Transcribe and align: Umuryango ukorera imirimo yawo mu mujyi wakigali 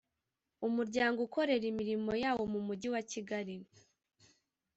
Umuryango 0.67 1.19
ukorera 1.27 1.65
imirimo 1.71 2.11
yawo 2.23 2.43
mu 2.53 2.59
mujyi 2.67 2.87
wakigali 2.93 3.55